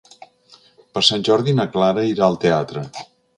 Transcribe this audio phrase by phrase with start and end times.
[0.95, 2.85] Per Sant Jordi na Clara irà al teatre.